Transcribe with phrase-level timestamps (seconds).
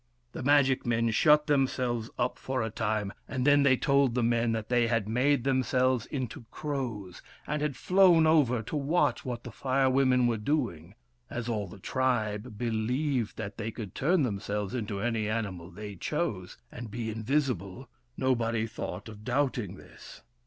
[0.31, 3.45] The magic men shut WURIP, THE FIRE BRINGER 237 themselves up for a time; and
[3.45, 8.25] then they told the men that they had made themselves into crows, and had flown
[8.25, 10.95] over to watch what the Fire Women were doing.
[11.29, 16.57] As all the tribe believed that they could turn themselves into any animal they chose,
[16.71, 17.87] and be invisible,
[18.17, 20.23] nobody thought of doubting this.